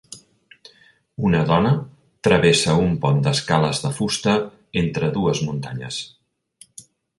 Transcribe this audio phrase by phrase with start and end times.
[1.27, 1.73] Una dona
[2.29, 4.35] travessa un pont d'escales de fusta
[4.83, 6.03] entre dues muntanyes.